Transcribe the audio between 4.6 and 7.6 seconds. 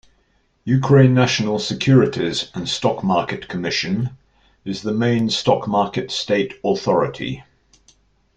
is the main stock market state authority.